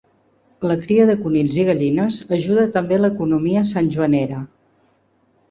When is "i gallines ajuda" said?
1.63-2.65